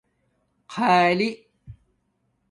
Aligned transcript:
خآلی 0.77 1.29